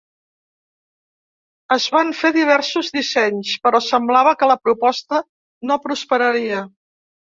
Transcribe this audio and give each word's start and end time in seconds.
Es 1.75 1.85
van 1.97 2.09
fer 2.21 2.31
diversos 2.39 2.89
dissenys, 2.97 3.53
però 3.67 3.83
semblava 3.89 4.33
que 4.41 4.49
la 4.53 4.59
proposta 4.67 5.21
no 5.73 5.79
prosperaria. 5.85 6.65